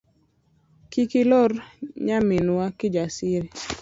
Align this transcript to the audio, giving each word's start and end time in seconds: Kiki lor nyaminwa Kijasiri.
Kiki 0.91 1.21
lor 1.29 1.51
nyaminwa 2.05 2.65
Kijasiri. 2.77 3.49